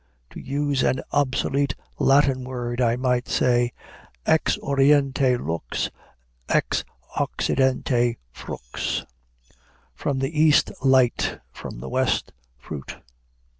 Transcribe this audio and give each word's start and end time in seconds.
To 0.31 0.39
use 0.39 0.81
an 0.81 0.99
obsolete 1.11 1.75
Latin 1.99 2.43
word, 2.43 2.81
I 2.81 2.95
might 2.95 3.27
say, 3.27 3.71
Ex 4.25 4.57
Oriente 4.57 5.37
lux; 5.39 5.91
ex 6.49 6.83
Occidente 7.17 8.17
FRUX. 8.33 9.05
From 9.93 10.17
the 10.17 10.41
East 10.41 10.71
light; 10.83 11.39
from 11.53 11.81
the 11.81 11.89
West 11.89 12.33
fruit. 12.57 12.97